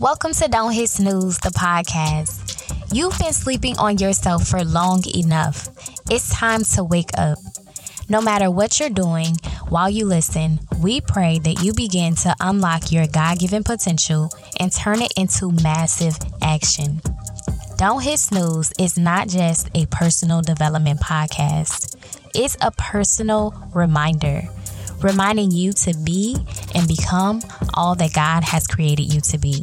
Welcome 0.00 0.32
to 0.34 0.46
Don't 0.46 0.70
Hit 0.70 0.90
Snooze, 0.90 1.38
the 1.38 1.48
podcast. 1.48 2.94
You've 2.94 3.18
been 3.18 3.32
sleeping 3.32 3.76
on 3.78 3.98
yourself 3.98 4.46
for 4.46 4.62
long 4.62 5.02
enough. 5.12 5.68
It's 6.08 6.32
time 6.32 6.62
to 6.76 6.84
wake 6.84 7.10
up. 7.18 7.38
No 8.08 8.20
matter 8.20 8.48
what 8.48 8.78
you're 8.78 8.90
doing 8.90 9.34
while 9.70 9.90
you 9.90 10.04
listen, 10.04 10.60
we 10.80 11.00
pray 11.00 11.40
that 11.40 11.64
you 11.64 11.74
begin 11.74 12.14
to 12.14 12.32
unlock 12.38 12.92
your 12.92 13.08
God 13.08 13.40
given 13.40 13.64
potential 13.64 14.30
and 14.60 14.70
turn 14.70 15.02
it 15.02 15.12
into 15.16 15.50
massive 15.50 16.16
action. 16.42 17.00
Don't 17.76 18.04
Hit 18.04 18.20
Snooze 18.20 18.72
is 18.78 18.96
not 18.96 19.26
just 19.26 19.68
a 19.74 19.86
personal 19.86 20.42
development 20.42 21.00
podcast, 21.00 21.96
it's 22.36 22.56
a 22.60 22.70
personal 22.70 23.52
reminder, 23.74 24.42
reminding 25.02 25.50
you 25.50 25.72
to 25.72 25.92
be 26.04 26.36
and 26.72 26.86
become 26.86 27.42
all 27.74 27.96
that 27.96 28.12
God 28.14 28.44
has 28.44 28.68
created 28.68 29.12
you 29.12 29.20
to 29.22 29.38
be. 29.38 29.60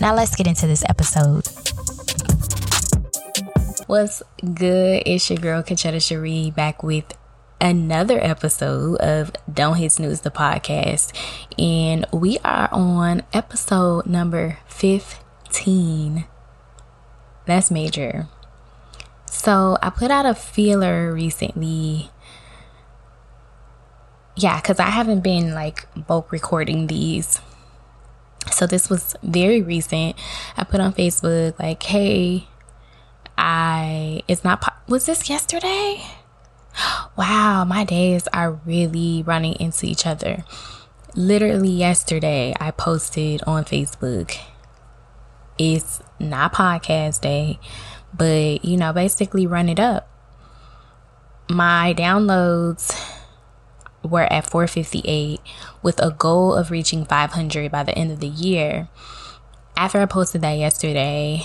Now, 0.00 0.14
let's 0.14 0.36
get 0.36 0.46
into 0.46 0.66
this 0.66 0.84
episode. 0.88 1.48
What's 3.86 4.22
good? 4.54 5.02
It's 5.06 5.30
your 5.30 5.38
girl, 5.38 5.62
Conchetta 5.62 6.06
Cherie, 6.06 6.50
back 6.50 6.82
with 6.82 7.04
another 7.60 8.22
episode 8.22 8.96
of 8.96 9.32
Don't 9.52 9.76
Hit 9.76 9.92
Snooze, 9.92 10.20
the 10.20 10.30
podcast. 10.30 11.12
And 11.58 12.04
we 12.12 12.38
are 12.44 12.68
on 12.72 13.22
episode 13.32 14.06
number 14.06 14.58
15. 14.68 16.26
That's 17.46 17.70
major. 17.70 18.28
So 19.30 19.78
I 19.80 19.88
put 19.90 20.10
out 20.10 20.26
a 20.26 20.34
feeler 20.34 21.10
recently. 21.12 22.10
Yeah, 24.36 24.60
because 24.60 24.78
I 24.78 24.90
haven't 24.90 25.20
been 25.20 25.54
like 25.54 25.86
bulk 26.06 26.32
recording 26.32 26.88
these. 26.88 27.40
So 28.50 28.66
this 28.66 28.88
was 28.88 29.14
very 29.22 29.62
recent. 29.62 30.16
I 30.56 30.64
put 30.64 30.80
on 30.80 30.92
Facebook, 30.92 31.58
like, 31.58 31.82
hey, 31.82 32.48
I 33.36 34.22
it's 34.28 34.44
not 34.44 34.60
po- 34.62 34.76
was 34.88 35.06
this 35.06 35.28
yesterday? 35.28 36.02
Wow, 37.16 37.64
my 37.64 37.82
days 37.84 38.28
are 38.34 38.52
really 38.66 39.22
running 39.22 39.54
into 39.58 39.86
each 39.86 40.06
other. 40.06 40.44
Literally 41.14 41.70
yesterday, 41.70 42.52
I 42.60 42.72
posted 42.72 43.42
on 43.46 43.64
Facebook. 43.64 44.36
It's 45.56 46.02
not 46.20 46.52
podcast 46.52 47.22
day, 47.22 47.58
but 48.12 48.62
you 48.62 48.76
know, 48.76 48.92
basically 48.92 49.46
run 49.46 49.70
it 49.70 49.80
up. 49.80 50.10
My 51.48 51.94
downloads 51.96 52.94
were 54.06 54.30
at 54.32 54.48
458 54.48 55.40
with 55.82 56.00
a 56.02 56.10
goal 56.10 56.54
of 56.54 56.70
reaching 56.70 57.04
500 57.04 57.70
by 57.70 57.82
the 57.82 57.96
end 57.96 58.10
of 58.10 58.20
the 58.20 58.28
year. 58.28 58.88
After 59.76 60.00
I 60.00 60.06
posted 60.06 60.42
that 60.42 60.52
yesterday, 60.52 61.42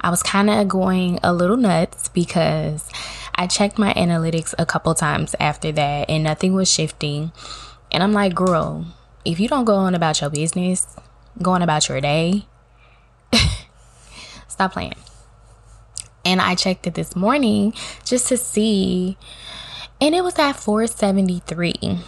I 0.00 0.10
was 0.10 0.22
kind 0.22 0.50
of 0.50 0.68
going 0.68 1.18
a 1.22 1.32
little 1.32 1.56
nuts 1.56 2.08
because 2.08 2.88
I 3.34 3.46
checked 3.46 3.78
my 3.78 3.92
analytics 3.94 4.54
a 4.58 4.66
couple 4.66 4.94
times 4.94 5.34
after 5.40 5.72
that 5.72 6.10
and 6.10 6.22
nothing 6.22 6.54
was 6.54 6.70
shifting. 6.70 7.32
And 7.90 8.02
I'm 8.02 8.12
like, 8.12 8.34
girl, 8.34 8.86
if 9.24 9.40
you 9.40 9.48
don't 9.48 9.64
go 9.64 9.74
on 9.74 9.94
about 9.94 10.20
your 10.20 10.30
business, 10.30 10.86
go 11.40 11.52
on 11.52 11.62
about 11.62 11.88
your 11.88 12.00
day, 12.00 12.46
stop 14.48 14.72
playing. 14.72 14.94
And 16.24 16.40
I 16.40 16.54
checked 16.54 16.86
it 16.86 16.94
this 16.94 17.14
morning 17.14 17.74
just 18.04 18.28
to 18.28 18.36
see, 18.36 19.16
and 20.04 20.14
it 20.14 20.22
was 20.22 20.38
at 20.38 20.52
473. 20.52 21.98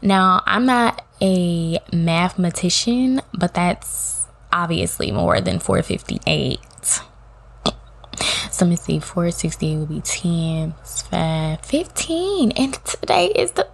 Now, 0.00 0.42
I'm 0.46 0.64
not 0.64 1.04
a 1.20 1.78
mathematician, 1.92 3.20
but 3.34 3.52
that's 3.52 4.24
obviously 4.50 5.12
more 5.12 5.42
than 5.42 5.58
458. 5.58 6.58
So 8.50 8.64
let 8.64 8.70
me 8.70 8.76
see, 8.76 8.98
468 8.98 9.76
would 9.76 9.90
be 9.90 10.00
10, 10.00 10.72
5, 10.82 11.60
15. 11.60 12.50
And 12.52 12.72
today 12.86 13.26
is 13.26 13.52
the. 13.52 13.68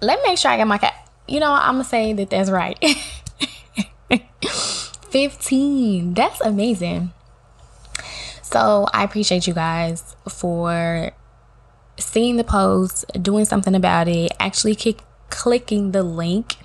Let 0.00 0.18
me 0.18 0.30
make 0.30 0.38
sure 0.38 0.50
I 0.50 0.56
get 0.56 0.66
my 0.66 0.78
cat. 0.78 0.94
You 1.28 1.38
know, 1.38 1.52
I'm 1.52 1.74
going 1.74 1.84
to 1.84 1.88
say 1.88 2.12
that 2.12 2.28
that's 2.28 2.50
right. 2.50 2.76
15. 5.10 6.14
That's 6.14 6.40
amazing. 6.40 7.12
So 8.52 8.86
I 8.92 9.04
appreciate 9.04 9.46
you 9.46 9.54
guys 9.54 10.14
for 10.28 11.12
seeing 11.98 12.36
the 12.36 12.44
post, 12.44 13.06
doing 13.22 13.44
something 13.44 13.74
about 13.74 14.08
it, 14.08 14.32
actually 14.38 14.74
kick, 14.74 15.00
clicking 15.30 15.92
the 15.92 16.02
link 16.02 16.56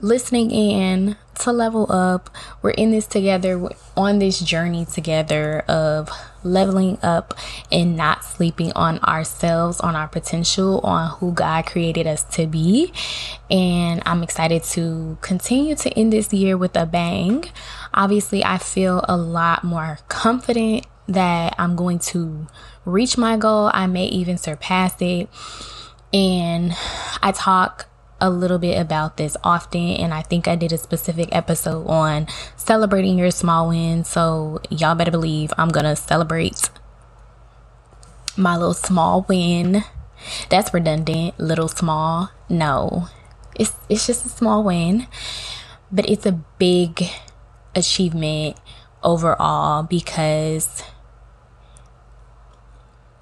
listening 0.00 0.50
in 0.50 1.16
to 1.40 1.52
level 1.52 1.90
up. 1.90 2.30
We're 2.62 2.70
in 2.70 2.90
this 2.90 3.06
together, 3.06 3.58
We're 3.58 3.70
on 3.96 4.18
this 4.18 4.40
journey 4.40 4.84
together 4.84 5.60
of 5.60 6.10
leveling 6.42 6.98
up 7.02 7.34
and 7.70 7.96
not 7.96 8.24
sleeping 8.24 8.72
on 8.74 8.98
ourselves, 9.00 9.80
on 9.80 9.96
our 9.96 10.08
potential, 10.08 10.80
on 10.80 11.10
who 11.18 11.32
God 11.32 11.66
created 11.66 12.06
us 12.06 12.22
to 12.34 12.46
be. 12.46 12.92
And 13.50 14.02
I'm 14.06 14.22
excited 14.22 14.62
to 14.64 15.18
continue 15.20 15.74
to 15.76 15.90
end 15.98 16.12
this 16.12 16.32
year 16.32 16.56
with 16.56 16.76
a 16.76 16.86
bang. 16.86 17.44
Obviously, 17.92 18.44
I 18.44 18.58
feel 18.58 19.04
a 19.08 19.16
lot 19.16 19.64
more 19.64 19.98
confident 20.08 20.86
that 21.08 21.54
I'm 21.58 21.74
going 21.74 21.98
to 22.00 22.46
reach 22.84 23.18
my 23.18 23.36
goal. 23.36 23.70
I 23.72 23.86
may 23.86 24.06
even 24.06 24.38
surpass 24.38 24.94
it. 25.00 25.28
And 26.12 26.74
I 27.22 27.32
talk 27.32 27.88
a 28.20 28.30
little 28.30 28.58
bit 28.58 28.78
about 28.80 29.16
this 29.16 29.36
often, 29.44 29.80
and 29.80 30.12
I 30.12 30.22
think 30.22 30.48
I 30.48 30.56
did 30.56 30.72
a 30.72 30.78
specific 30.78 31.28
episode 31.32 31.86
on 31.86 32.26
celebrating 32.56 33.18
your 33.18 33.30
small 33.30 33.68
wins. 33.68 34.08
So, 34.08 34.60
y'all 34.70 34.94
better 34.94 35.10
believe 35.10 35.52
I'm 35.56 35.68
gonna 35.68 35.96
celebrate 35.96 36.70
my 38.36 38.56
little 38.56 38.74
small 38.74 39.24
win. 39.28 39.84
That's 40.48 40.72
redundant, 40.74 41.38
little 41.38 41.68
small. 41.68 42.30
No, 42.48 43.08
it's 43.54 43.74
it's 43.88 44.06
just 44.06 44.26
a 44.26 44.28
small 44.28 44.64
win, 44.64 45.06
but 45.92 46.08
it's 46.08 46.26
a 46.26 46.32
big 46.58 47.04
achievement 47.74 48.56
overall 49.02 49.84
because 49.84 50.82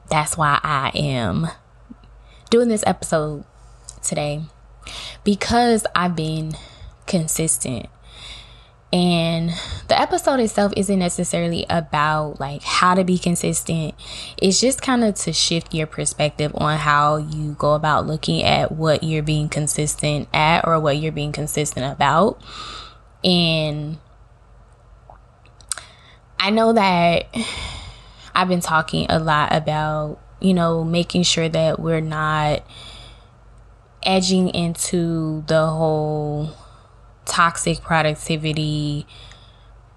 that's 0.09 0.37
why 0.37 0.61
I 0.62 0.91
am 0.94 1.49
doing 2.50 2.69
this 2.69 2.84
episode 2.87 3.44
today 4.03 4.43
because 5.25 5.87
I've 5.94 6.17
been 6.17 6.56
consistent. 7.06 7.89
And 8.93 9.50
the 9.89 10.00
episode 10.00 10.39
itself 10.41 10.72
isn't 10.77 10.99
necessarily 10.99 11.67
about 11.69 12.39
like 12.39 12.62
how 12.62 12.94
to 12.94 13.05
be 13.05 13.19
consistent. 13.19 13.94
It's 14.41 14.61
just 14.61 14.81
kind 14.81 15.03
of 15.05 15.17
to 15.17 15.33
shift 15.33 15.75
your 15.75 15.89
perspective 15.89 16.53
on 16.55 16.78
how 16.78 17.17
you 17.17 17.56
go 17.59 17.75
about 17.75 18.06
looking 18.06 18.44
at 18.44 18.73
what 18.73 19.03
you're 19.03 19.25
being 19.25 19.49
consistent 19.49 20.28
at 20.33 20.67
or 20.67 20.78
what 20.78 20.99
you're 20.99 21.12
being 21.12 21.33
consistent 21.33 21.93
about. 21.93 22.41
And 23.25 23.99
I 26.38 26.50
know 26.50 26.73
that 26.73 27.27
I've 28.37 28.49
been 28.49 28.61
talking 28.61 29.07
a 29.09 29.19
lot 29.19 29.55
about, 29.55 30.21
you 30.43 30.53
know, 30.53 30.85
making 30.85 31.23
sure 31.23 31.49
that 31.49 31.81
we're 31.81 32.03
not 32.03 32.63
edging 34.03 34.51
into 34.51 35.43
the 35.47 35.67
whole 35.67 36.51
toxic 37.25 37.81
productivity 37.81 39.07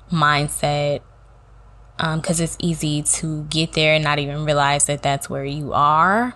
mindset 0.10 1.02
because 1.98 2.40
um, 2.40 2.44
it's 2.46 2.56
easy 2.62 3.04
to 3.04 3.44
get 3.50 3.74
there 3.74 3.96
and 3.96 4.06
not 4.06 4.20
even 4.20 4.46
realize 4.46 4.86
that 4.86 5.02
that's 5.04 5.30
where 5.30 5.44
you 5.44 5.74
are. 5.74 6.34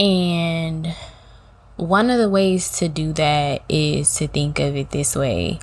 And 0.00 0.96
one 1.76 2.08
of 2.08 2.18
the 2.18 2.30
ways 2.30 2.70
to 2.78 2.88
do 2.88 3.12
that 3.12 3.64
is 3.68 4.14
to 4.14 4.26
think 4.26 4.60
of 4.60 4.76
it 4.76 4.92
this 4.92 5.14
way 5.14 5.58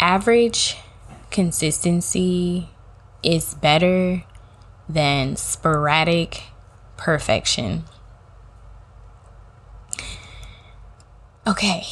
average 0.00 0.78
consistency 1.32 2.68
is 3.22 3.54
better 3.54 4.22
than 4.88 5.36
sporadic 5.36 6.42
perfection. 6.96 7.84
Okay. 11.46 11.82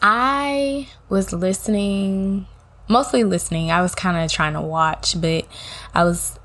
I 0.00 0.88
was 1.08 1.32
listening, 1.32 2.46
mostly 2.88 3.24
listening. 3.24 3.70
I 3.70 3.82
was 3.82 3.94
kind 3.94 4.24
of 4.24 4.30
trying 4.30 4.54
to 4.54 4.60
watch, 4.60 5.20
but 5.20 5.46
I 5.92 6.04
was, 6.04 6.38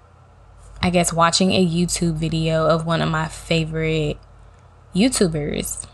I 0.82 0.90
guess, 0.90 1.14
watching 1.14 1.52
a 1.52 1.66
YouTube 1.66 2.16
video 2.16 2.68
of 2.68 2.86
one 2.86 3.02
of 3.02 3.10
my 3.10 3.28
favorite 3.28 4.18
YouTubers, 4.96 5.86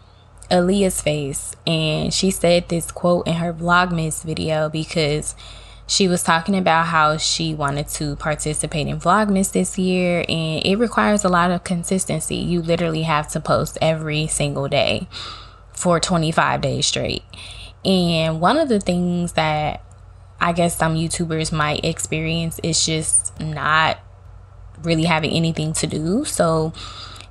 Aaliyah's 0.52 1.02
Face. 1.02 1.56
And 1.66 2.14
she 2.14 2.30
said 2.30 2.70
this 2.70 2.92
quote 2.92 3.28
in 3.28 3.36
her 3.36 3.54
Vlogmas 3.54 4.24
video 4.24 4.70
because 4.70 5.36
she 5.88 6.08
was 6.08 6.24
talking 6.24 6.56
about 6.56 6.88
how 6.88 7.18
she 7.18 7.54
wanted 7.54 7.88
to 7.90 8.16
participate 8.16 8.88
in 8.88 9.00
Vlogmas 9.00 9.52
this 9.52 9.78
year, 9.78 10.24
and 10.30 10.66
it 10.66 10.78
requires 10.78 11.26
a 11.26 11.30
lot 11.30 11.52
of 11.52 11.66
consistency. 11.66 12.38
You 12.38 12.62
literally 12.62 13.02
have 13.02 13.28
to 13.30 13.42
post 13.42 13.78
every 13.82 14.28
single 14.28 14.70
day 14.70 15.10
for 15.74 16.00
25 16.00 16.62
days 16.62 16.86
straight. 16.86 17.24
And 17.84 18.40
one 18.40 18.58
of 18.58 18.70
the 18.70 18.80
things 18.80 19.34
that 19.34 19.84
I 20.40 20.54
guess 20.54 20.78
some 20.78 20.96
YouTubers 20.96 21.52
might 21.52 21.84
experience 21.84 22.60
is 22.64 22.86
just 22.86 23.38
not 23.40 24.00
really 24.84 25.04
having 25.04 25.32
anything 25.32 25.74
to 25.74 25.88
do. 25.88 26.24
So 26.24 26.74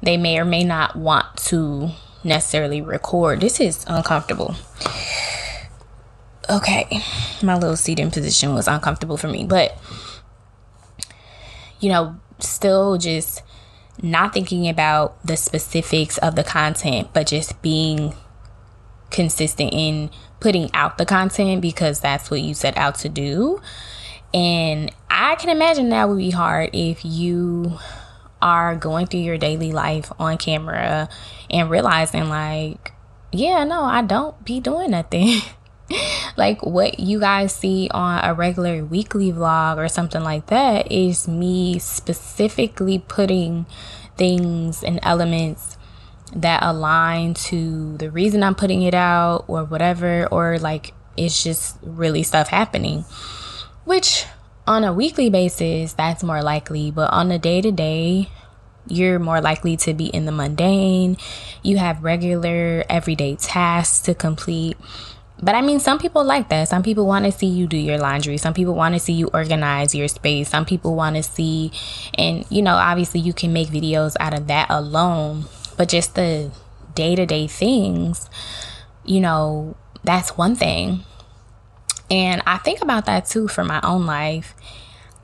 they 0.02 0.16
may 0.16 0.38
or 0.38 0.44
may 0.44 0.64
not 0.64 0.96
want 0.96 1.37
to 1.49 1.90
necessarily 2.25 2.82
record. 2.82 3.40
This 3.40 3.61
is 3.61 3.84
uncomfortable. 3.87 4.55
Okay, 6.49 7.00
my 7.43 7.55
little 7.55 7.76
seating 7.76 8.11
position 8.11 8.55
was 8.55 8.67
uncomfortable 8.67 9.17
for 9.17 9.28
me, 9.28 9.44
but 9.44 9.78
you 11.78 11.88
know, 11.88 12.17
still 12.38 12.99
just 12.99 13.43
not 14.02 14.32
thinking 14.32 14.69
about 14.69 15.25
the 15.26 15.37
specifics 15.37 16.19
of 16.19 16.34
the 16.37 16.44
content, 16.44 17.08
but 17.12 17.26
just 17.26 17.61
being 17.62 18.14
consistent 19.11 19.73
in 19.73 20.11
putting 20.40 20.70
out 20.75 20.99
the 20.99 21.06
content 21.06 21.61
because 21.61 22.00
that's 22.00 22.31
what 22.31 22.40
you 22.40 22.55
set 22.55 22.76
out 22.76 22.94
to 22.96 23.08
do. 23.08 23.61
And 24.32 24.93
I 25.11 25.34
can 25.37 25.50
imagine 25.50 25.88
that 25.90 26.08
would 26.08 26.19
be 26.19 26.31
hard 26.31 26.70
if 26.73 27.05
you 27.05 27.78
are 28.42 28.76
going 28.76 29.06
through 29.06 29.20
your 29.20 29.38
daily 29.38 29.72
life 29.72 30.12
on 30.19 30.38
camera 30.38 31.08
and 31.50 31.70
realizing, 31.70 32.28
like, 32.28 32.92
yeah, 33.32 33.64
no, 33.64 33.82
I 33.82 34.02
don't 34.02 34.44
be 34.44 34.60
doing 34.60 34.90
nothing. 34.92 35.40
like 36.37 36.64
what 36.64 37.00
you 37.00 37.20
guys 37.20 37.54
see 37.54 37.88
on 37.92 38.25
a 38.25 38.34
regular 38.34 38.84
weekly 38.84 39.32
vlog 39.32 39.76
or 39.76 39.88
something 39.88 40.22
like 40.22 40.46
that 40.46 40.90
is 40.90 41.26
me 41.26 41.78
specifically 41.78 42.98
putting 42.98 43.66
things 44.16 44.82
and 44.82 45.00
elements 45.02 45.76
that 46.34 46.62
align 46.62 47.34
to 47.34 47.96
the 47.96 48.10
reason 48.10 48.42
I'm 48.42 48.54
putting 48.54 48.82
it 48.82 48.94
out 48.94 49.44
or 49.48 49.64
whatever, 49.64 50.26
or 50.26 50.58
like 50.58 50.94
it's 51.16 51.42
just 51.42 51.76
really 51.82 52.22
stuff 52.22 52.48
happening. 52.48 53.04
Which 53.84 54.26
on 54.67 54.85
a 54.85 54.93
weekly 54.93 55.31
basis, 55.31 55.93
that's 55.93 56.23
more 56.23 56.43
likely, 56.43 56.91
but 56.91 57.12
on 57.12 57.31
a 57.31 57.39
day 57.39 57.61
to 57.61 57.73
day, 57.73 58.29
you're 58.87 59.19
more 59.19 59.41
likely 59.41 59.77
to 59.79 59.95
be 59.95 60.07
in 60.07 60.25
the 60.25 60.33
mundane. 60.33 61.17
You 61.62 61.79
have 61.79 62.03
regular 62.03 62.85
everyday 62.89 63.37
tasks 63.37 64.01
to 64.03 64.15
complete. 64.15 64.77
But 65.43 65.55
I 65.55 65.62
mean, 65.62 65.81
some 65.81 65.99
people 65.99 66.25
like 66.25 66.51
that. 66.51 66.69
Some 66.69 66.83
people 66.83 67.07
want 67.07 67.25
to 67.25 67.33
see 67.33 67.47
you 67.47 67.67
do 67.67 67.77
your 67.77 67.99
laundry. 67.99 68.37
Some 68.37 68.53
people 68.53 68.75
want 68.75 68.95
to 68.95 69.01
see 69.01 69.15
you 69.15 69.29
organize 69.29 69.95
your 69.95 70.09
space. 70.09 70.51
Some 70.51 70.67
people 70.67 70.95
want 70.95 71.17
to 71.17 71.23
see, 71.23 71.73
and 72.15 72.45
you 72.51 72.62
know, 72.62 72.75
obviously, 72.75 73.21
you 73.21 73.33
can 73.33 73.53
make 73.53 73.69
videos 73.69 74.17
out 74.21 74.35
of 74.35 74.49
that 74.49 74.67
alone 74.69 75.45
but 75.81 75.89
just 75.89 76.15
the 76.15 76.51
day 76.95 77.15
to 77.15 77.25
day 77.25 77.47
things, 77.47 78.29
you 79.03 79.19
know, 79.19 79.75
that's 80.05 80.37
one 80.37 80.55
thing. 80.55 81.07
And 82.11 82.43
I 82.47 82.59
think 82.59 82.83
about 82.83 83.07
that 83.07 83.27
too 83.27 83.47
for 83.49 83.65
my 83.65 83.81
own 83.83 84.05
life. 84.05 84.55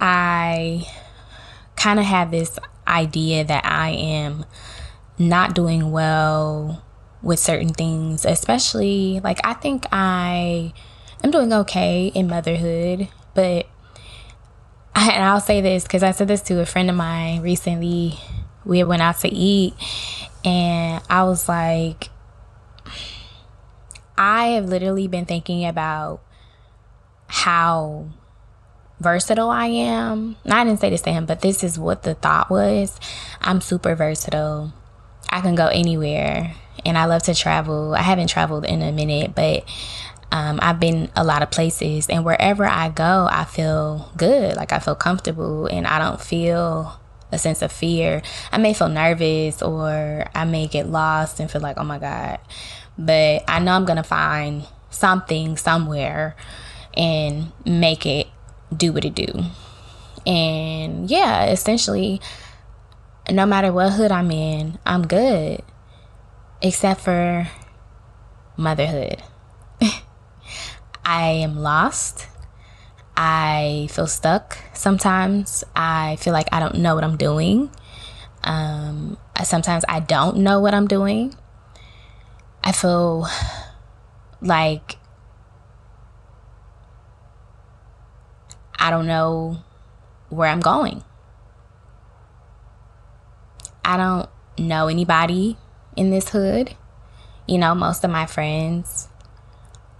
I 0.00 0.86
kind 1.74 1.98
of 1.98 2.04
have 2.04 2.30
this 2.30 2.58
idea 2.86 3.44
that 3.44 3.64
I 3.66 3.90
am 3.90 4.44
not 5.18 5.54
doing 5.54 5.90
well 5.90 6.82
with 7.22 7.38
certain 7.38 7.70
things, 7.70 8.24
especially 8.24 9.20
like 9.24 9.40
I 9.44 9.54
think 9.54 9.86
I 9.90 10.72
am 11.24 11.30
doing 11.30 11.52
okay 11.52 12.06
in 12.14 12.28
motherhood, 12.28 13.08
but 13.34 13.66
I, 14.94 15.10
and 15.10 15.24
I'll 15.24 15.40
say 15.40 15.60
this 15.60 15.82
because 15.82 16.02
I 16.02 16.12
said 16.12 16.28
this 16.28 16.42
to 16.42 16.60
a 16.60 16.66
friend 16.66 16.88
of 16.88 16.96
mine 16.96 17.42
recently. 17.42 18.18
We 18.64 18.82
went 18.84 19.02
out 19.02 19.18
to 19.18 19.28
eat 19.28 19.74
and 20.44 21.02
I 21.08 21.24
was 21.24 21.48
like, 21.48 22.10
I 24.18 24.46
have 24.48 24.66
literally 24.66 25.08
been 25.08 25.26
thinking 25.26 25.66
about 25.66 26.20
how 27.26 28.06
versatile 29.00 29.50
I 29.50 29.66
am. 29.66 30.36
I 30.46 30.64
didn't 30.64 30.80
say 30.80 30.90
this 30.90 31.02
to 31.02 31.12
him, 31.12 31.26
but 31.26 31.40
this 31.40 31.62
is 31.62 31.78
what 31.78 32.02
the 32.02 32.14
thought 32.14 32.50
was. 32.50 32.98
I'm 33.40 33.60
super 33.60 33.94
versatile. 33.94 34.72
I 35.30 35.40
can 35.40 35.54
go 35.54 35.66
anywhere 35.66 36.54
and 36.84 36.96
I 36.96 37.06
love 37.06 37.22
to 37.24 37.34
travel. 37.34 37.94
I 37.94 38.02
haven't 38.02 38.28
traveled 38.28 38.64
in 38.64 38.82
a 38.82 38.92
minute, 38.92 39.34
but 39.34 39.64
um, 40.32 40.58
I've 40.62 40.80
been 40.80 41.10
a 41.14 41.22
lot 41.22 41.42
of 41.42 41.50
places, 41.52 42.08
and 42.08 42.24
wherever 42.24 42.66
I 42.66 42.88
go, 42.88 43.28
I 43.30 43.44
feel 43.44 44.10
good. 44.16 44.56
Like 44.56 44.72
I 44.72 44.80
feel 44.80 44.96
comfortable, 44.96 45.66
and 45.66 45.86
I 45.86 45.98
don't 46.00 46.20
feel 46.20 46.98
a 47.32 47.38
sense 47.38 47.62
of 47.62 47.72
fear. 47.72 48.22
I 48.52 48.58
may 48.58 48.74
feel 48.74 48.88
nervous 48.88 49.62
or 49.62 50.26
I 50.34 50.44
may 50.44 50.66
get 50.66 50.88
lost 50.88 51.40
and 51.40 51.50
feel 51.50 51.60
like, 51.60 51.76
oh 51.78 51.84
my 51.84 51.98
God. 51.98 52.38
But 52.98 53.44
I 53.48 53.58
know 53.58 53.72
I'm 53.72 53.84
going 53.84 53.96
to 53.96 54.02
find 54.02 54.66
something 54.90 55.56
somewhere 55.56 56.36
and 56.96 57.52
make 57.64 58.06
it 58.06 58.26
do 58.74 58.92
what 58.92 59.04
it 59.04 59.14
do. 59.14 59.44
And 60.26 61.10
yeah, 61.10 61.46
essentially, 61.46 62.20
no 63.30 63.46
matter 63.46 63.72
what 63.72 63.92
hood 63.92 64.10
I'm 64.10 64.30
in, 64.30 64.78
I'm 64.84 65.06
good. 65.06 65.62
Except 66.62 67.00
for 67.00 67.48
motherhood. 68.56 69.22
I 71.04 71.22
am 71.28 71.56
lost. 71.56 72.26
I 73.16 73.88
feel 73.90 74.06
stuck 74.06 74.58
sometimes. 74.74 75.64
I 75.74 76.16
feel 76.16 76.32
like 76.32 76.48
I 76.52 76.60
don't 76.60 76.76
know 76.76 76.94
what 76.94 77.04
I'm 77.04 77.16
doing. 77.16 77.70
Um, 78.42 79.16
sometimes 79.44 79.84
I 79.88 80.00
don't 80.00 80.38
know 80.38 80.60
what 80.60 80.74
I'm 80.74 80.86
doing. 80.86 81.34
I 82.62 82.72
feel 82.72 83.26
like 84.40 84.96
I 88.78 88.90
don't 88.90 89.06
know 89.06 89.62
where 90.28 90.48
I'm 90.48 90.60
going. 90.60 91.02
I 93.84 93.96
don't 93.96 94.28
know 94.58 94.88
anybody 94.88 95.56
in 95.96 96.10
this 96.10 96.30
hood. 96.30 96.74
You 97.46 97.58
know, 97.58 97.74
most 97.74 98.04
of 98.04 98.10
my 98.10 98.26
friends 98.26 99.08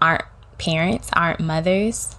aren't 0.00 0.24
parents, 0.58 1.08
aren't 1.12 1.40
mothers 1.40 2.16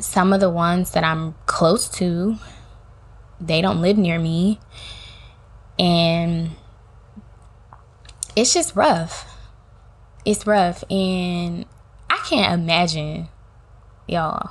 some 0.00 0.32
of 0.32 0.40
the 0.40 0.50
ones 0.50 0.92
that 0.92 1.04
I'm 1.04 1.34
close 1.46 1.88
to, 1.90 2.36
they 3.40 3.60
don't 3.60 3.80
live 3.80 3.98
near 3.98 4.18
me. 4.18 4.60
And 5.78 6.50
it's 8.36 8.54
just 8.54 8.76
rough. 8.76 9.26
It's 10.24 10.46
rough. 10.46 10.84
And 10.90 11.66
I 12.10 12.16
can't 12.28 12.60
imagine, 12.60 13.28
y'all. 14.06 14.50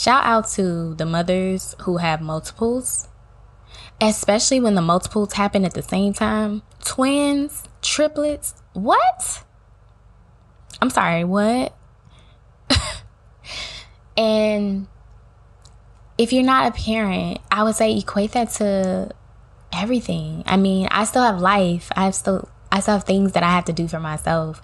Shout 0.00 0.24
out 0.24 0.48
to 0.52 0.94
the 0.94 1.04
mothers 1.04 1.76
who 1.80 1.98
have 1.98 2.22
multiples, 2.22 3.06
especially 4.00 4.58
when 4.58 4.74
the 4.74 4.80
multiples 4.80 5.34
happen 5.34 5.66
at 5.66 5.74
the 5.74 5.82
same 5.82 6.14
time. 6.14 6.62
Twins, 6.82 7.64
triplets, 7.82 8.54
what? 8.72 9.44
I'm 10.80 10.88
sorry, 10.88 11.24
what? 11.24 11.76
And 14.16 14.86
if 16.16 16.32
you're 16.32 16.44
not 16.44 16.68
a 16.68 16.72
parent, 16.72 17.40
I 17.50 17.62
would 17.62 17.76
say 17.76 17.94
equate 17.94 18.32
that 18.32 18.52
to 18.52 19.10
everything. 19.70 20.44
I 20.46 20.56
mean, 20.56 20.88
I 20.90 21.04
still 21.04 21.24
have 21.24 21.40
life. 21.40 21.92
I 21.94 22.04
have 22.04 22.14
still 22.14 22.48
I 22.72 22.80
still 22.80 22.94
have 22.94 23.04
things 23.04 23.32
that 23.32 23.42
I 23.42 23.50
have 23.50 23.66
to 23.66 23.74
do 23.74 23.86
for 23.86 24.00
myself. 24.00 24.62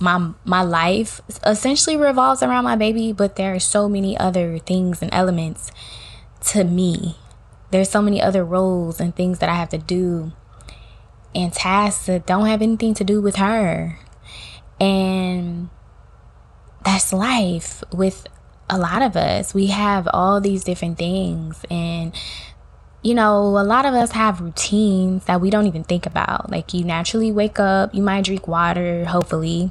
My 0.00 0.32
my 0.44 0.62
life 0.62 1.20
essentially 1.46 1.96
revolves 1.96 2.42
around 2.42 2.64
my 2.64 2.76
baby, 2.76 3.12
but 3.12 3.36
there 3.36 3.54
are 3.54 3.60
so 3.60 3.88
many 3.88 4.16
other 4.18 4.58
things 4.58 5.00
and 5.02 5.12
elements 5.14 5.70
to 6.48 6.64
me. 6.64 7.16
There's 7.70 7.90
so 7.90 8.02
many 8.02 8.20
other 8.20 8.44
roles 8.44 9.00
and 9.00 9.14
things 9.14 9.38
that 9.38 9.48
I 9.48 9.54
have 9.54 9.70
to 9.70 9.78
do 9.78 10.32
and 11.34 11.52
tasks 11.52 12.06
that 12.06 12.26
don't 12.26 12.46
have 12.46 12.62
anything 12.62 12.94
to 12.94 13.04
do 13.04 13.20
with 13.20 13.36
her. 13.36 13.98
And 14.80 15.70
that's 16.84 17.12
life 17.12 17.82
with 17.92 18.26
a 18.68 18.78
lot 18.78 19.02
of 19.02 19.16
us, 19.16 19.54
we 19.54 19.66
have 19.66 20.08
all 20.12 20.40
these 20.40 20.64
different 20.64 20.98
things. 20.98 21.64
And, 21.70 22.14
you 23.04 23.12
know, 23.14 23.58
a 23.58 23.62
lot 23.62 23.84
of 23.84 23.92
us 23.92 24.12
have 24.12 24.40
routines 24.40 25.26
that 25.26 25.38
we 25.38 25.50
don't 25.50 25.66
even 25.66 25.84
think 25.84 26.06
about. 26.06 26.50
Like, 26.50 26.72
you 26.72 26.84
naturally 26.84 27.30
wake 27.30 27.60
up, 27.60 27.94
you 27.94 28.02
might 28.02 28.24
drink 28.24 28.48
water, 28.48 29.04
hopefully. 29.04 29.70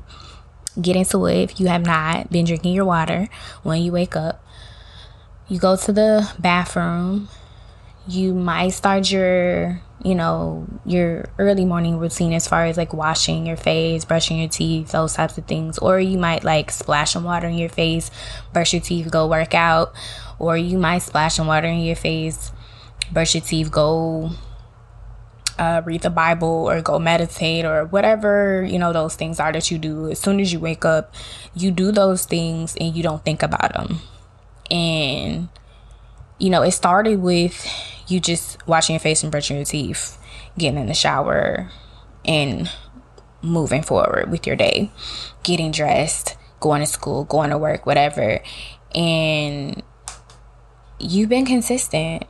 Get 0.80 0.96
into 0.96 1.25
it 1.25 1.42
if 1.42 1.60
you 1.60 1.68
have 1.68 1.86
not 1.86 2.32
been 2.32 2.46
drinking 2.46 2.74
your 2.74 2.86
water 2.86 3.28
when 3.63 3.82
you 3.82 3.92
wake 3.92 4.16
up. 4.16 4.44
You 5.48 5.60
go 5.60 5.75
to 5.75 5.92
the 5.92 6.32
bathroom, 6.40 7.28
you 8.08 8.36
might 8.36 8.70
start 8.70 9.10
your 9.12 9.82
you 10.04 10.13
know 10.13 10.68
your 10.86 11.30
early 11.40 11.63
morning 11.63 11.98
routine 11.98 12.34
as 12.34 12.48
far 12.48 12.66
as 12.66 12.75
like 12.75 12.94
washing 12.94 13.46
your 13.48 13.56
face 13.56 14.04
brushing 14.04 14.40
your 14.40 14.50
teeth 14.50 14.92
those 14.92 15.13
types 15.13 15.38
of 15.38 15.46
things 15.46 15.78
or 15.78 15.98
you 15.98 16.18
might 16.18 16.44
like 16.44 16.70
splash 16.70 17.13
some 17.13 17.24
water 17.24 17.48
in 17.48 17.58
your 17.58 17.70
face 17.70 18.12
brush 18.52 18.74
your 18.74 18.82
teeth 18.82 19.10
go 19.10 19.25
work 19.28 19.54
out 19.54 19.94
or 20.40 20.58
you 20.58 20.78
might 20.78 20.98
splash 20.98 21.36
some 21.36 21.48
water 21.48 21.68
in 21.68 21.80
your 21.80 21.96
face 21.96 22.52
brush 23.13 23.36
your 23.36 23.43
teeth 23.43 23.72
go 23.72 24.32
uh, 25.60 25.82
read 25.86 26.01
the 26.01 26.10
bible 26.10 26.67
or 26.70 26.82
go 26.82 26.98
meditate 26.98 27.63
or 27.63 27.86
whatever 27.86 28.65
you 28.67 28.79
know 28.79 28.91
those 28.91 29.15
things 29.15 29.39
are 29.39 29.51
that 29.51 29.70
you 29.70 29.77
do 29.77 30.10
as 30.10 30.20
soon 30.20 30.39
as 30.39 30.51
you 30.51 30.60
wake 30.60 30.84
up 30.84 31.13
you 31.53 31.70
do 31.70 31.91
those 31.91 32.25
things 32.25 32.75
and 32.77 32.96
you 32.96 33.03
don't 33.03 33.24
think 33.24 33.43
about 33.43 33.72
them 33.74 34.00
and 34.72 35.48
you 36.39 36.50
know 36.50 36.63
it 36.63 36.72
started 36.72 37.22
with 37.22 37.67
you 38.08 38.20
just 38.20 38.65
washing 38.67 38.93
your 38.93 39.00
face 39.00 39.24
and 39.24 39.32
brushing 39.32 39.58
your 39.58 39.65
teeth, 39.65 40.17
getting 40.58 40.79
in 40.79 40.88
the 40.88 40.93
shower, 40.93 41.70
and 42.25 42.72
moving 43.41 43.82
forward 43.82 44.29
with 44.29 44.48
your 44.48 44.55
day, 44.55 44.91
getting 45.43 45.72
dressed, 45.72 46.38
going 46.60 46.82
to 46.82 46.88
school, 46.88 47.24
going 47.25 47.50
to 47.50 47.58
work, 47.58 47.86
whatever. 47.86 48.41
And 48.96 49.82
you've 51.00 51.29
been 51.29 51.46
consistent. 51.46 52.24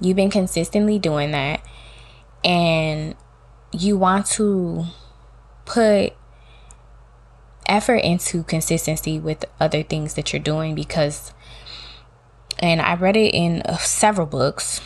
You've 0.00 0.16
been 0.16 0.30
consistently 0.30 0.98
doing 0.98 1.30
that. 1.32 1.60
And 2.44 3.14
you 3.72 3.96
want 3.96 4.26
to 4.26 4.84
put 5.64 6.12
effort 7.66 7.96
into 7.96 8.42
consistency 8.44 9.18
with 9.18 9.44
other 9.58 9.82
things 9.82 10.14
that 10.14 10.32
you're 10.32 10.42
doing 10.42 10.74
because 10.74 11.32
and 12.58 12.80
I 12.80 12.94
read 12.94 13.16
it 13.16 13.34
in 13.34 13.62
uh, 13.62 13.76
several 13.78 14.26
books. 14.26 14.80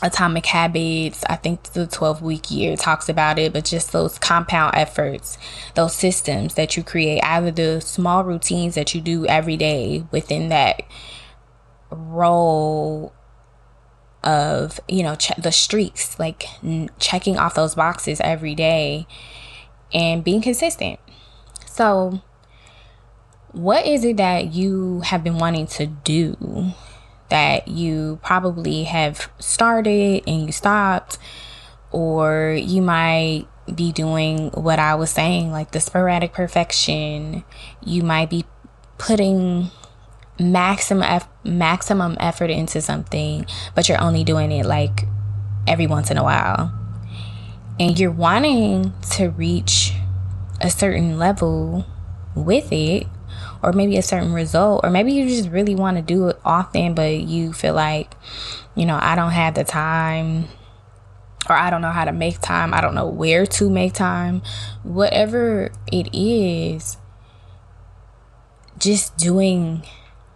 Atomic 0.00 0.46
Habits, 0.46 1.22
I 1.28 1.36
think 1.36 1.62
the 1.74 1.86
12 1.86 2.22
week 2.22 2.50
year 2.50 2.76
talks 2.76 3.08
about 3.08 3.38
it, 3.38 3.52
but 3.52 3.64
just 3.64 3.92
those 3.92 4.18
compound 4.18 4.74
efforts, 4.74 5.38
those 5.74 5.94
systems 5.94 6.54
that 6.54 6.76
you 6.76 6.82
create 6.82 7.20
of 7.24 7.54
the 7.54 7.80
small 7.80 8.24
routines 8.24 8.74
that 8.74 8.94
you 8.94 9.00
do 9.00 9.26
every 9.26 9.56
day 9.56 10.04
within 10.10 10.48
that 10.48 10.82
role 11.90 13.12
of, 14.24 14.80
you 14.88 15.02
know, 15.02 15.16
the 15.38 15.52
streaks, 15.52 16.18
like 16.18 16.46
n- 16.62 16.90
checking 16.98 17.38
off 17.38 17.54
those 17.54 17.74
boxes 17.74 18.20
every 18.22 18.54
day 18.54 19.06
and 19.92 20.24
being 20.24 20.40
consistent. 20.40 20.98
So, 21.66 22.22
what 23.52 23.86
is 23.86 24.04
it 24.04 24.16
that 24.16 24.52
you 24.52 25.00
have 25.00 25.22
been 25.22 25.38
wanting 25.38 25.66
to 25.66 25.86
do 25.86 26.72
that 27.28 27.68
you 27.68 28.18
probably 28.22 28.84
have 28.84 29.30
started 29.38 30.22
and 30.26 30.46
you 30.46 30.52
stopped 30.52 31.18
or 31.90 32.56
you 32.58 32.82
might 32.82 33.46
be 33.74 33.92
doing 33.92 34.50
what 34.50 34.78
I 34.78 34.94
was 34.94 35.10
saying 35.10 35.50
like 35.50 35.70
the 35.70 35.80
sporadic 35.80 36.32
perfection 36.32 37.44
you 37.82 38.02
might 38.02 38.28
be 38.28 38.44
putting 38.98 39.70
maximum 40.42 41.20
maximum 41.44 42.16
effort 42.20 42.50
into 42.50 42.80
something 42.80 43.46
but 43.74 43.88
you're 43.88 44.00
only 44.00 44.24
doing 44.24 44.52
it 44.52 44.64
like 44.64 45.06
every 45.66 45.86
once 45.86 46.10
in 46.10 46.18
a 46.18 46.22
while. 46.22 46.72
And 47.78 47.98
you're 47.98 48.10
wanting 48.10 48.92
to 49.12 49.30
reach 49.30 49.94
a 50.60 50.70
certain 50.70 51.18
level 51.18 51.86
with 52.34 52.68
it 52.70 53.06
or 53.62 53.72
maybe 53.72 53.96
a 53.96 54.02
certain 54.02 54.32
result 54.32 54.80
or 54.84 54.90
maybe 54.90 55.12
you 55.12 55.28
just 55.28 55.48
really 55.50 55.74
want 55.74 55.96
to 55.96 56.02
do 56.02 56.28
it 56.28 56.38
often 56.44 56.94
but 56.94 57.20
you 57.20 57.52
feel 57.52 57.74
like 57.74 58.14
you 58.74 58.86
know 58.86 58.98
I 59.00 59.16
don't 59.16 59.32
have 59.32 59.54
the 59.54 59.64
time 59.64 60.44
or 61.48 61.56
I 61.56 61.70
don't 61.70 61.82
know 61.82 61.90
how 61.90 62.04
to 62.04 62.12
make 62.12 62.40
time 62.40 62.72
I 62.72 62.80
don't 62.80 62.94
know 62.94 63.08
where 63.08 63.46
to 63.46 63.70
make 63.70 63.94
time. 63.94 64.42
Whatever 64.82 65.72
it 65.90 66.14
is 66.14 66.96
just 68.78 69.16
doing 69.16 69.82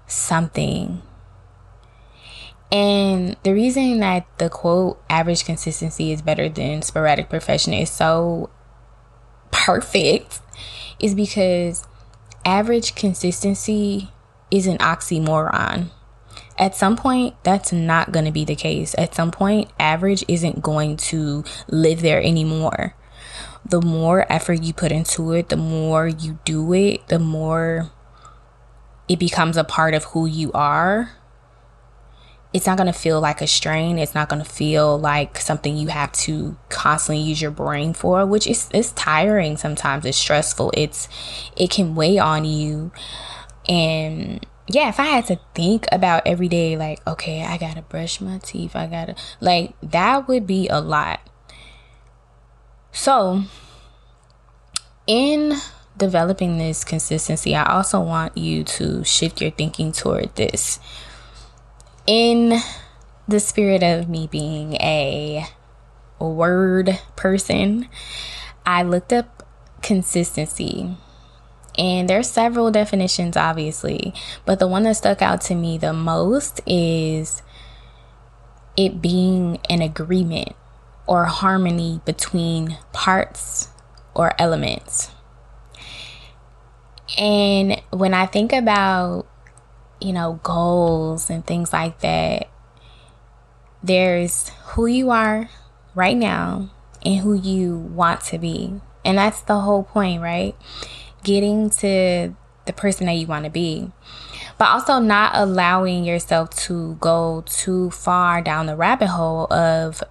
something 0.07 1.03
and 2.73 3.37
the 3.45 3.53
reason 3.53 4.01
that 4.01 4.27
the 4.39 4.51
quote 4.51 5.01
average 5.09 5.45
consistency 5.45 6.13
is 6.13 6.21
better 6.21 6.49
than 6.49 6.83
sporadic 6.83 7.29
perfection 7.29 7.73
is 7.73 7.91
so 7.91 8.51
perfect 9.53 10.41
is 10.99 11.15
because 11.15 11.87
average 12.45 12.95
consistency 12.95 14.11
is 14.51 14.67
an 14.67 14.79
oxymoron. 14.79 15.91
At 16.59 16.75
some 16.75 16.97
point, 16.97 17.35
that's 17.43 17.73
not 17.73 18.13
going 18.13 18.25
to 18.25 18.33
be 18.33 18.45
the 18.45 18.57
case. 18.57 18.95
At 18.97 19.15
some 19.15 19.31
point, 19.31 19.71
average 19.79 20.25
isn't 20.27 20.63
going 20.63 20.97
to 20.97 21.45
live 21.69 22.01
there 22.01 22.23
anymore. 22.23 22.95
The 23.65 23.83
more 23.83 24.31
effort 24.33 24.63
you 24.63 24.73
put 24.73 24.91
into 24.91 25.33
it, 25.33 25.51
the 25.51 25.57
more 25.57 26.09
you 26.09 26.39
do 26.45 26.73
it, 26.73 27.07
the 27.09 27.19
more 27.19 27.91
it 29.09 29.19
becomes 29.19 29.57
a 29.57 29.65
part 29.65 29.95
of 29.95 30.05
who 30.05 30.27
you 30.27 30.51
are 30.53 31.11
it's 32.57 32.67
not 32.67 32.79
going 32.79 32.91
to 32.91 32.99
feel 32.99 33.21
like 33.21 33.43
a 33.43 33.47
strain. 33.47 33.99
It's 33.99 34.15
not 34.15 34.31
going 34.31 34.43
to 34.43 34.49
feel 34.51 34.99
like 34.99 35.39
something 35.39 35.77
you 35.77 35.89
have 35.89 36.11
to 36.13 36.57
constantly 36.71 37.23
use 37.23 37.43
your 37.43 37.51
brain 37.51 37.93
for, 37.93 38.25
which 38.25 38.47
is 38.47 38.71
it's 38.73 38.93
tiring 38.93 39.59
sometimes. 39.59 40.07
It's 40.07 40.17
stressful. 40.17 40.73
It's 40.75 41.07
it 41.55 41.69
can 41.71 41.95
weigh 41.95 42.19
on 42.19 42.47
you. 42.47 42.93
And 43.69 44.47
yeah, 44.69 44.89
if 44.89 44.99
I 44.99 45.05
had 45.05 45.27
to 45.27 45.39
think 45.55 45.87
about 45.93 46.23
every 46.25 46.49
day 46.49 46.79
like, 46.79 47.07
okay, 47.07 47.43
I 47.45 47.59
got 47.59 47.77
to 47.77 47.83
brush 47.83 48.23
my 48.23 48.39
teeth. 48.39 48.75
I 48.75 48.87
got 48.87 49.05
to 49.09 49.17
like 49.39 49.75
that 49.83 50.27
would 50.27 50.47
be 50.47 50.67
a 50.69 50.81
lot. 50.81 51.21
So, 52.91 53.43
in 55.07 55.59
developing 55.97 56.59
this 56.59 56.85
consistency, 56.85 57.55
I 57.55 57.73
also 57.73 58.01
want 58.01 58.37
you 58.37 58.65
to 58.65 59.05
shift 59.05 59.41
your 59.41 59.51
thinking 59.51 59.93
toward 59.93 60.35
this 60.37 60.79
in 62.07 62.61
the 63.27 63.41
spirit 63.41 63.83
of 63.83 64.09
me 64.09 64.29
being 64.31 64.75
a 64.75 65.47
word 66.19 66.99
person, 67.17 67.89
I 68.65 68.83
looked 68.83 69.13
up 69.13 69.47
consistency. 69.83 70.97
And 71.79 72.09
there's 72.09 72.31
several 72.31 72.71
definitions 72.71 73.37
obviously, 73.37 74.15
but 74.45 74.59
the 74.59 74.69
one 74.69 74.85
that 74.85 74.97
stuck 74.97 75.21
out 75.21 75.43
to 75.43 75.55
me 75.55 75.77
the 75.77 75.93
most 75.93 76.61
is 76.67 77.43
it 78.77 79.03
being 79.03 79.59
an 79.69 79.83
agreement 79.83 80.55
or 81.07 81.25
harmony 81.25 82.01
between 82.05 82.79
parts 82.93 83.69
or 84.15 84.33
elements. 84.41 85.11
And 87.19 87.81
when 87.91 88.15
I 88.15 88.27
think 88.27 88.53
about 88.53 89.27
you 90.01 90.13
know, 90.13 90.41
goals 90.43 91.31
and 91.31 91.47
things 91.47 91.73
like 91.73 92.01
that, 92.01 92.49
there's 93.83 94.51
who 94.69 94.87
you 94.87 95.11
are 95.11 95.49
right 95.95 96.17
now 96.17 96.71
and 97.05 97.21
who 97.21 97.35
you 97.35 97.77
want 97.77 98.21
to 98.23 98.39
be. 98.39 98.81
And 99.05 99.19
that's 99.19 99.41
the 99.43 99.61
whole 99.61 99.85
point, 99.85 100.21
right? 100.21 100.55
Getting 101.23 101.71
to 101.71 102.35
the 102.67 102.73
person 102.73 103.07
that 103.07 103.15
you 103.15 103.27
want 103.27 103.45
to 103.45 103.51
be. 103.51 103.93
But 104.59 104.69
also 104.69 104.99
not 104.99 105.33
allowing 105.35 106.05
yourself 106.05 106.51
to 106.65 106.97
go 106.97 107.45
too 107.47 107.91
far 107.91 108.41
down 108.41 108.67
the 108.67 108.77
rabbit 108.77 109.09
hole 109.09 109.53
of 109.53 110.03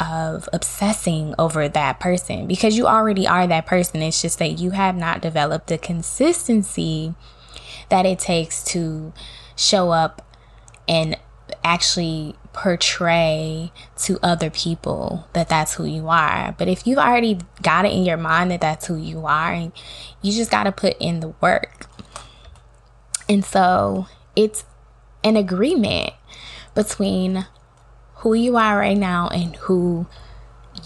of 0.00 0.48
obsessing 0.52 1.34
over 1.38 1.68
that 1.68 2.00
person 2.00 2.46
because 2.46 2.76
you 2.76 2.86
already 2.86 3.26
are 3.26 3.46
that 3.46 3.66
person. 3.66 4.02
It's 4.02 4.20
just 4.20 4.38
that 4.38 4.58
you 4.58 4.70
have 4.70 4.96
not 4.96 5.20
developed 5.20 5.68
the 5.68 5.78
consistency 5.78 7.14
that 7.88 8.06
it 8.06 8.18
takes 8.18 8.64
to 8.64 9.12
show 9.56 9.90
up 9.90 10.36
and 10.88 11.16
actually 11.62 12.36
portray 12.52 13.72
to 13.96 14.18
other 14.22 14.50
people 14.50 15.28
that 15.32 15.48
that's 15.48 15.74
who 15.74 15.84
you 15.84 16.08
are. 16.08 16.54
But 16.56 16.68
if 16.68 16.86
you've 16.86 16.98
already 16.98 17.38
got 17.62 17.84
it 17.84 17.92
in 17.92 18.04
your 18.04 18.16
mind 18.16 18.50
that 18.50 18.60
that's 18.60 18.86
who 18.86 18.96
you 18.96 19.26
are, 19.26 19.52
and 19.52 19.72
you 20.22 20.32
just 20.32 20.50
got 20.50 20.64
to 20.64 20.72
put 20.72 20.96
in 20.98 21.20
the 21.20 21.34
work. 21.40 21.86
And 23.28 23.44
so 23.44 24.06
it's 24.36 24.64
an 25.22 25.36
agreement 25.36 26.12
between 26.74 27.46
who 28.24 28.32
you 28.32 28.56
are 28.56 28.78
right 28.78 28.96
now 28.96 29.28
and 29.28 29.54
who 29.56 30.06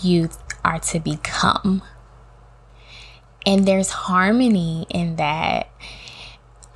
you 0.03 0.29
are 0.65 0.81
to 0.81 0.99
become. 0.99 1.83
And 3.47 3.65
there's 3.67 3.91
harmony 3.91 4.89
in 4.91 5.15
that 5.17 5.71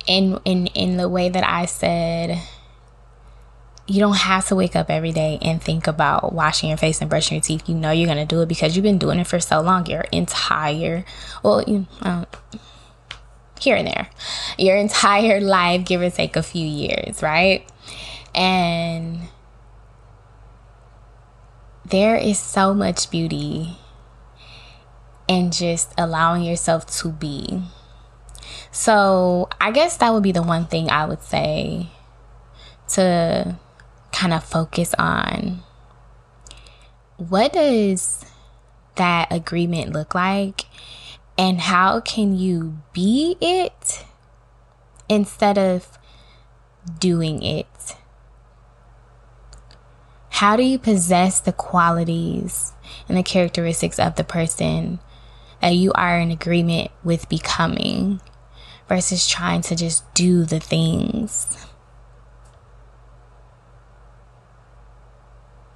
in 0.07 0.39
in 0.45 0.67
in 0.67 0.95
the 0.95 1.09
way 1.09 1.27
that 1.27 1.45
I 1.45 1.65
said 1.65 2.41
you 3.87 3.99
don't 3.99 4.15
have 4.15 4.47
to 4.47 4.55
wake 4.55 4.77
up 4.77 4.89
every 4.89 5.11
day 5.11 5.37
and 5.41 5.61
think 5.61 5.85
about 5.85 6.31
washing 6.31 6.69
your 6.69 6.77
face 6.77 7.01
and 7.01 7.09
brushing 7.09 7.35
your 7.35 7.41
teeth. 7.41 7.67
You 7.67 7.75
know 7.75 7.91
you're 7.91 8.07
gonna 8.07 8.25
do 8.25 8.41
it 8.41 8.47
because 8.47 8.77
you've 8.77 8.83
been 8.83 8.97
doing 8.97 9.19
it 9.19 9.27
for 9.27 9.41
so 9.41 9.59
long. 9.59 9.85
Your 9.87 10.05
entire 10.13 11.03
well, 11.43 11.61
you 11.67 11.87
um, 12.03 12.25
here 13.59 13.75
and 13.75 13.85
there, 13.85 14.09
your 14.57 14.77
entire 14.77 15.41
life, 15.41 15.83
give 15.83 15.99
or 15.99 16.09
take 16.09 16.37
a 16.37 16.43
few 16.43 16.65
years, 16.65 17.21
right? 17.21 17.69
And 18.33 19.27
there 21.93 22.15
is 22.15 22.39
so 22.39 22.73
much 22.73 23.11
beauty 23.11 23.77
in 25.27 25.51
just 25.51 25.93
allowing 25.95 26.41
yourself 26.41 26.87
to 26.87 27.09
be. 27.09 27.61
So, 28.71 29.47
I 29.61 29.69
guess 29.69 29.97
that 29.97 30.11
would 30.11 30.23
be 30.23 30.31
the 30.31 30.41
one 30.41 30.65
thing 30.65 30.89
I 30.89 31.05
would 31.05 31.21
say 31.21 31.91
to 32.93 33.55
kind 34.11 34.33
of 34.33 34.43
focus 34.43 34.95
on. 34.97 35.61
What 37.17 37.53
does 37.53 38.25
that 38.95 39.31
agreement 39.31 39.93
look 39.93 40.15
like? 40.15 40.65
And 41.37 41.61
how 41.61 41.99
can 41.99 42.35
you 42.35 42.79
be 42.91 43.37
it 43.39 44.03
instead 45.07 45.59
of 45.59 45.99
doing 46.99 47.43
it? 47.43 47.97
How 50.33 50.55
do 50.55 50.63
you 50.63 50.79
possess 50.79 51.39
the 51.39 51.53
qualities 51.53 52.73
and 53.07 53.15
the 53.15 53.21
characteristics 53.21 53.99
of 53.99 54.15
the 54.15 54.23
person 54.23 54.99
that 55.61 55.75
you 55.75 55.93
are 55.93 56.17
in 56.17 56.31
agreement 56.31 56.89
with 57.03 57.29
becoming 57.29 58.19
versus 58.89 59.27
trying 59.27 59.61
to 59.61 59.75
just 59.75 60.11
do 60.15 60.43
the 60.43 60.59
things? 60.59 61.67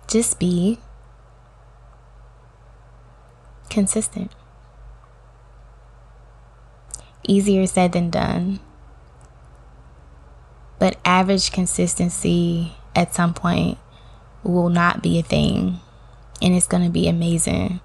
Just 0.07 0.39
be 0.39 0.79
consistent. 3.69 4.31
Easier 7.27 7.67
said 7.67 7.91
than 7.91 8.09
done. 8.09 8.59
But 10.79 10.97
average 11.05 11.51
consistency 11.51 12.73
at 12.95 13.13
some 13.13 13.35
point 13.35 13.77
will 14.51 14.69
not 14.69 15.03
be 15.03 15.19
a 15.19 15.23
thing 15.23 15.79
and 16.41 16.55
it's 16.55 16.67
going 16.67 16.83
to 16.83 16.89
be 16.89 17.07
amazing. 17.07 17.79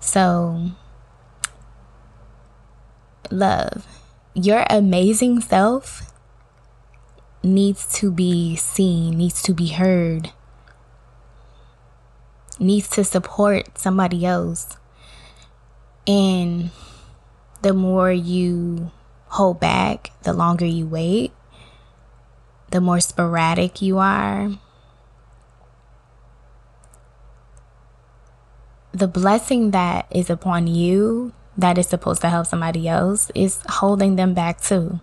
So, 0.00 0.70
love, 3.30 3.86
your 4.34 4.64
amazing 4.70 5.40
self 5.40 6.12
needs 7.42 7.86
to 7.98 8.10
be 8.10 8.56
seen, 8.56 9.18
needs 9.18 9.42
to 9.42 9.54
be 9.54 9.68
heard, 9.68 10.32
needs 12.58 12.88
to 12.90 13.04
support 13.04 13.78
somebody 13.78 14.24
else. 14.24 14.76
And 16.06 16.70
the 17.62 17.74
more 17.74 18.10
you 18.12 18.90
hold 19.28 19.60
back, 19.60 20.10
the 20.22 20.32
longer 20.32 20.64
you 20.64 20.86
wait, 20.86 21.32
the 22.70 22.80
more 22.80 23.00
sporadic 23.00 23.82
you 23.82 23.98
are, 23.98 24.50
the 28.92 29.08
blessing 29.08 29.70
that 29.72 30.06
is 30.10 30.30
upon 30.30 30.66
you 30.66 31.32
that 31.56 31.76
is 31.76 31.88
supposed 31.88 32.20
to 32.22 32.28
help 32.28 32.46
somebody 32.46 32.88
else 32.88 33.30
is 33.34 33.60
holding 33.68 34.16
them 34.16 34.32
back 34.32 34.60
too. 34.60 35.00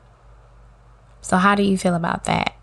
So, 1.21 1.37
how 1.37 1.55
do 1.55 1.63
you 1.63 1.77
feel 1.77 1.95
about 1.95 2.23
that? 2.25 2.55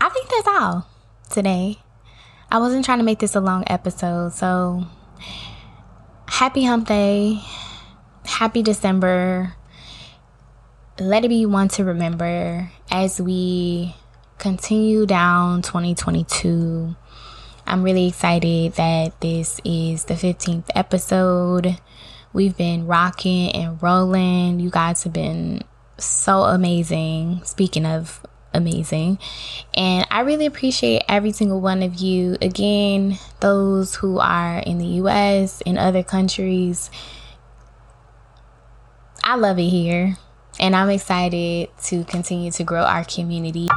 I 0.00 0.08
think 0.08 0.28
that's 0.28 0.48
all 0.48 0.86
today. 1.30 1.78
I 2.50 2.58
wasn't 2.58 2.84
trying 2.84 2.98
to 2.98 3.04
make 3.04 3.18
this 3.18 3.34
a 3.34 3.40
long 3.40 3.64
episode, 3.66 4.32
so 4.32 4.86
happy 6.26 6.64
hump 6.64 6.88
day. 6.88 7.40
Happy 8.24 8.62
December. 8.62 9.54
Let 10.98 11.24
it 11.24 11.28
be 11.28 11.46
one 11.46 11.68
to 11.68 11.84
remember 11.84 12.70
as 12.90 13.20
we 13.20 13.94
continue 14.38 15.06
down 15.06 15.62
2022. 15.62 16.94
I'm 17.66 17.82
really 17.82 18.08
excited 18.08 18.74
that 18.74 19.20
this 19.20 19.60
is 19.64 20.04
the 20.04 20.14
15th 20.14 20.68
episode. 20.74 21.78
We've 22.32 22.56
been 22.56 22.86
rocking 22.86 23.50
and 23.52 23.82
rolling. 23.82 24.60
You 24.60 24.70
guys 24.70 25.02
have 25.04 25.12
been 25.12 25.62
so 25.98 26.42
amazing. 26.42 27.42
Speaking 27.44 27.86
of 27.86 28.24
amazing. 28.52 29.18
And 29.74 30.06
I 30.10 30.20
really 30.20 30.46
appreciate 30.46 31.02
every 31.08 31.32
single 31.32 31.60
one 31.60 31.82
of 31.82 31.96
you. 31.96 32.36
Again, 32.40 33.18
those 33.40 33.94
who 33.94 34.18
are 34.18 34.58
in 34.58 34.78
the 34.78 34.86
US, 35.02 35.60
in 35.62 35.78
other 35.78 36.02
countries. 36.02 36.90
I 39.22 39.36
love 39.36 39.58
it 39.58 39.68
here. 39.68 40.16
And 40.58 40.74
I'm 40.74 40.88
excited 40.88 41.68
to 41.84 42.04
continue 42.04 42.50
to 42.52 42.64
grow 42.64 42.82
our 42.82 43.04
community. 43.04 43.68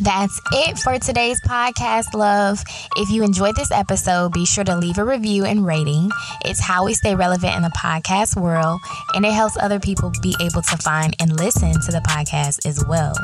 That's 0.00 0.40
it 0.50 0.76
for 0.78 0.98
today's 0.98 1.40
podcast, 1.42 2.14
love. 2.14 2.58
If 2.96 3.10
you 3.10 3.22
enjoyed 3.22 3.54
this 3.54 3.70
episode, 3.70 4.32
be 4.32 4.44
sure 4.44 4.64
to 4.64 4.76
leave 4.76 4.98
a 4.98 5.04
review 5.04 5.44
and 5.44 5.64
rating. 5.64 6.10
It's 6.44 6.58
how 6.58 6.84
we 6.84 6.94
stay 6.94 7.14
relevant 7.14 7.54
in 7.54 7.62
the 7.62 7.68
podcast 7.68 8.40
world, 8.40 8.80
and 9.14 9.24
it 9.24 9.32
helps 9.32 9.56
other 9.56 9.78
people 9.78 10.10
be 10.20 10.34
able 10.40 10.62
to 10.62 10.76
find 10.78 11.14
and 11.20 11.38
listen 11.38 11.72
to 11.72 11.92
the 11.92 12.02
podcast 12.08 12.66
as 12.66 12.84
well. 12.88 13.14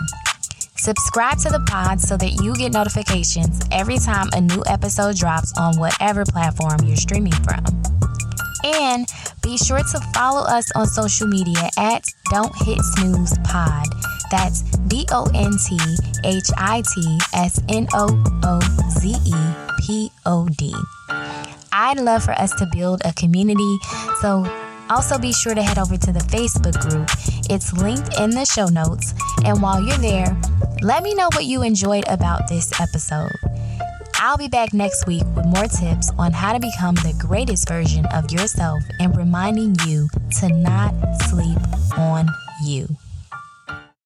Subscribe 0.77 1.39
to 1.39 1.49
the 1.49 1.65
pod 1.69 2.01
so 2.01 2.17
that 2.17 2.41
you 2.41 2.55
get 2.55 2.73
notifications 2.73 3.61
every 3.73 3.99
time 3.99 4.29
a 4.33 4.41
new 4.41 4.63
episode 4.67 5.17
drops 5.17 5.53
on 5.59 5.77
whatever 5.77 6.25
platform 6.25 6.79
you're 6.85 6.97
streaming 6.97 7.33
from. 7.33 7.65
And 8.65 9.07
be 9.43 9.57
sure 9.59 9.79
to 9.79 10.01
follow 10.15 10.47
us 10.47 10.71
on 10.77 10.87
social 10.87 11.27
media 11.27 11.69
at 11.77 12.05
Don't 12.31 12.55
Hit 12.63 12.79
Snooze 12.79 13.37
Pod. 13.43 13.89
That's 14.31 14.63
D 14.63 15.07
O 15.11 15.27
N 15.35 15.53
T 15.59 15.79
H 16.25 16.51
I 16.57 16.83
T 16.95 17.19
S 17.35 17.61
N 17.69 17.89
O 17.93 18.09
O 18.45 18.61
Z 18.91 19.17
E 19.27 19.35
P 19.87 20.11
O 20.27 20.49
D. 20.49 20.75
I'd 21.73 22.01
love 22.01 22.25
for 22.25 22.33
us 22.33 22.53
to 22.57 22.67
build 22.73 23.03
a 23.05 23.13
community, 23.15 23.79
so 24.21 24.45
also 24.91 25.19
be 25.19 25.33
sure 25.33 25.55
to 25.55 25.63
head 25.63 25.79
over 25.79 25.97
to 25.97 26.13
the 26.13 26.21
Facebook 26.21 26.79
group. 26.81 27.09
It's 27.49 27.73
linked 27.73 28.19
in 28.21 28.31
the 28.31 28.45
show 28.45 28.67
notes. 28.67 29.15
And 29.45 29.63
while 29.63 29.83
you're 29.83 29.99
there, 29.99 30.37
let 30.83 31.03
me 31.03 31.15
know 31.15 31.29
what 31.33 31.45
you 31.45 31.63
enjoyed 31.63 32.05
about 32.09 32.49
this 32.49 32.79
episode. 32.81 33.33
I'll 34.17 34.37
be 34.37 34.49
back 34.49 34.75
next 34.75 35.07
week 35.07 35.25
with 35.35 35.47
more 35.47 35.67
tips 35.67 36.13
on 36.19 36.33
how 36.33 36.53
to 36.53 36.61
become 36.61 36.95
the 36.97 37.15
greatest 37.19 37.69
version 37.69 38.05
of 38.07 38.31
yourself 38.31 38.83
and 38.99 39.17
reminding 39.17 39.77
you 39.87 40.09
to 40.41 40.49
not 40.49 40.93
sleep 41.23 41.59
on 41.97 42.29
you. 42.65 42.87